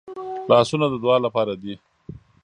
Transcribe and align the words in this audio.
لاسونه 0.49 0.85
د 0.89 0.95
دعا 1.03 1.17
لپاره 1.25 1.53
دي 1.61 1.73